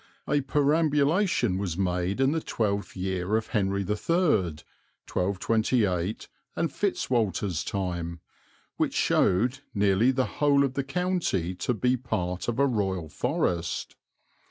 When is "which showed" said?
8.77-9.59